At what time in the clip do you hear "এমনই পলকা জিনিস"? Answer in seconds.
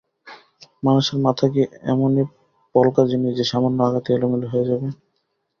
1.91-3.31